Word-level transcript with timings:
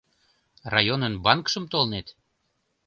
Районын 0.73 1.13
банкшым 1.25 1.65
толен? 1.73 2.07